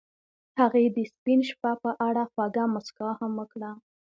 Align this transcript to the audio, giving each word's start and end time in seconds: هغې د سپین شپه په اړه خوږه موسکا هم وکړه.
هغې 0.59 0.83
د 0.95 0.97
سپین 1.13 1.39
شپه 1.49 1.71
په 1.83 1.91
اړه 2.07 2.23
خوږه 2.31 2.65
موسکا 2.73 3.09
هم 3.19 3.31
وکړه. 3.39 3.71